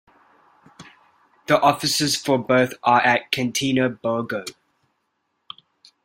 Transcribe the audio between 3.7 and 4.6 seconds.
Borgo.